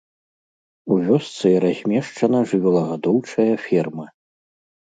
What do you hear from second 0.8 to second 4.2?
У вёсцы размешчана жывёлагадоўчая ферма.